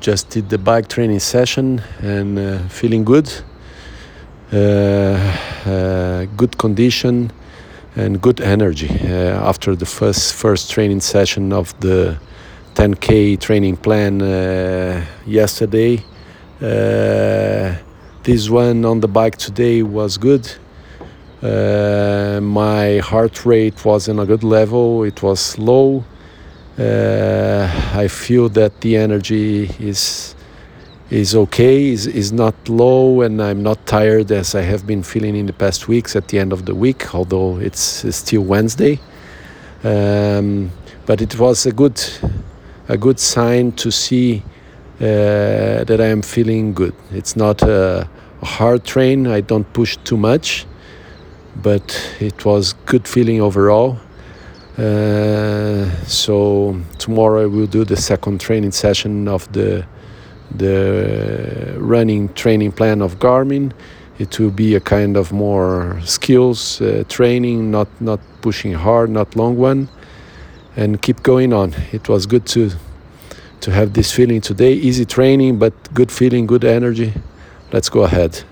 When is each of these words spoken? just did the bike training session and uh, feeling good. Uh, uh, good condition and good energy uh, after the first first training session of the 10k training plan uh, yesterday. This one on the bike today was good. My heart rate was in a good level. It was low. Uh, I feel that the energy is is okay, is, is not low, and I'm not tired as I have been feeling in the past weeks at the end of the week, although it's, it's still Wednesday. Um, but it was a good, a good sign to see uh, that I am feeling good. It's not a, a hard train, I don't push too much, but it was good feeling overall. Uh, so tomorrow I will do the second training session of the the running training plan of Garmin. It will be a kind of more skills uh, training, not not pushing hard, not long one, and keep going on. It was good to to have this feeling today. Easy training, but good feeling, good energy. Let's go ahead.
just 0.00 0.30
did 0.30 0.48
the 0.48 0.58
bike 0.58 0.88
training 0.88 1.20
session 1.20 1.82
and 2.00 2.38
uh, 2.38 2.58
feeling 2.68 3.04
good. 3.04 3.30
Uh, 4.52 4.56
uh, 5.64 6.24
good 6.36 6.58
condition 6.58 7.30
and 7.94 8.20
good 8.20 8.40
energy 8.40 8.90
uh, 9.04 9.48
after 9.48 9.76
the 9.76 9.86
first 9.86 10.34
first 10.34 10.70
training 10.70 11.00
session 11.00 11.52
of 11.52 11.72
the 11.80 12.18
10k 12.74 13.38
training 13.38 13.76
plan 13.76 14.20
uh, 14.20 15.04
yesterday. 15.26 16.02
This 18.22 18.50
one 18.50 18.84
on 18.84 19.00
the 19.00 19.08
bike 19.08 19.36
today 19.36 19.82
was 19.82 20.18
good. 20.18 20.50
My 21.42 22.98
heart 22.98 23.46
rate 23.46 23.84
was 23.84 24.08
in 24.08 24.18
a 24.18 24.26
good 24.26 24.42
level. 24.42 25.04
It 25.04 25.22
was 25.22 25.58
low. 25.58 26.04
Uh, 26.80 27.68
I 27.94 28.08
feel 28.08 28.48
that 28.48 28.80
the 28.80 28.96
energy 28.96 29.64
is 29.78 30.34
is 31.10 31.34
okay, 31.34 31.88
is, 31.88 32.06
is 32.06 32.32
not 32.32 32.54
low, 32.68 33.20
and 33.22 33.42
I'm 33.42 33.62
not 33.62 33.84
tired 33.84 34.30
as 34.30 34.54
I 34.54 34.62
have 34.62 34.86
been 34.86 35.02
feeling 35.02 35.36
in 35.36 35.46
the 35.46 35.52
past 35.52 35.88
weeks 35.88 36.14
at 36.16 36.28
the 36.28 36.38
end 36.38 36.52
of 36.52 36.66
the 36.66 36.74
week, 36.74 37.14
although 37.14 37.58
it's, 37.58 38.04
it's 38.04 38.18
still 38.18 38.42
Wednesday. 38.42 39.00
Um, 39.82 40.70
but 41.06 41.20
it 41.20 41.36
was 41.38 41.66
a 41.66 41.72
good, 41.72 42.00
a 42.88 42.96
good 42.96 43.18
sign 43.18 43.72
to 43.72 43.90
see 43.90 44.42
uh, 45.00 45.82
that 45.84 46.00
I 46.00 46.06
am 46.06 46.22
feeling 46.22 46.72
good. 46.72 46.94
It's 47.10 47.34
not 47.34 47.60
a, 47.62 48.08
a 48.40 48.46
hard 48.46 48.84
train, 48.84 49.26
I 49.26 49.40
don't 49.40 49.70
push 49.72 49.96
too 50.04 50.16
much, 50.16 50.64
but 51.56 52.16
it 52.20 52.44
was 52.44 52.74
good 52.86 53.08
feeling 53.08 53.40
overall. 53.40 53.98
Uh, 54.80 55.90
so 56.06 56.80
tomorrow 56.96 57.42
I 57.42 57.46
will 57.46 57.66
do 57.66 57.84
the 57.84 57.96
second 57.96 58.40
training 58.40 58.72
session 58.72 59.28
of 59.28 59.50
the 59.52 59.84
the 60.56 61.76
running 61.76 62.32
training 62.32 62.72
plan 62.72 63.02
of 63.02 63.18
Garmin. 63.18 63.72
It 64.18 64.38
will 64.38 64.50
be 64.50 64.74
a 64.74 64.80
kind 64.80 65.18
of 65.18 65.32
more 65.32 66.00
skills 66.04 66.80
uh, 66.80 67.04
training, 67.10 67.70
not 67.70 67.88
not 68.00 68.20
pushing 68.40 68.72
hard, 68.72 69.10
not 69.10 69.36
long 69.36 69.58
one, 69.58 69.88
and 70.76 71.02
keep 71.02 71.22
going 71.22 71.52
on. 71.52 71.74
It 71.92 72.08
was 72.08 72.24
good 72.24 72.46
to 72.46 72.70
to 73.60 73.70
have 73.70 73.92
this 73.92 74.10
feeling 74.10 74.40
today. 74.40 74.72
Easy 74.72 75.04
training, 75.04 75.58
but 75.58 75.74
good 75.92 76.10
feeling, 76.10 76.46
good 76.46 76.64
energy. 76.64 77.12
Let's 77.70 77.90
go 77.90 78.04
ahead. 78.04 78.44